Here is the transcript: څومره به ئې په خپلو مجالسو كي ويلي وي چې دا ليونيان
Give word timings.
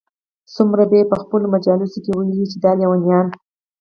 څومره 0.55 0.83
به 0.89 0.95
ئې 0.99 1.03
په 1.11 1.15
خپلو 1.21 1.45
مجالسو 1.55 1.97
كي 2.03 2.11
ويلي 2.13 2.33
وي 2.37 2.47
چې 2.51 2.57
دا 2.63 2.71
ليونيان 2.79 3.27